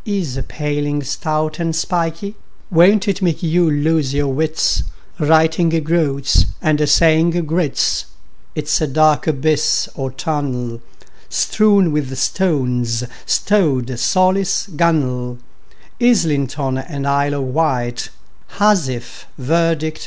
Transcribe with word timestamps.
—Is 0.04 0.36
a 0.36 0.42
paling, 0.42 1.02
stout 1.02 1.58
and 1.58 1.74
spikey; 1.74 2.34
Won't 2.70 3.08
it 3.08 3.22
make 3.22 3.42
you 3.42 3.70
lose 3.70 4.12
your 4.12 4.28
wits, 4.28 4.82
Writing 5.18 5.70
"groats" 5.70 6.44
and 6.60 6.86
saying 6.86 7.30
groats? 7.46 8.04
It's 8.54 8.78
a 8.82 8.86
dark 8.86 9.26
abyss 9.26 9.88
or 9.94 10.10
tunnel, 10.10 10.82
Strewn 11.30 11.92
with 11.92 12.14
stones, 12.18 13.00
like 13.04 13.10
rowlock, 13.50 14.76
gunwale, 14.76 15.38
Islington 15.98 16.76
and 16.76 17.06
Isle 17.08 17.32
of 17.36 17.44
Wight, 17.54 18.10
Housewife, 18.48 19.26
verdict 19.38 19.80
and 19.80 19.82
indict! 19.82 20.04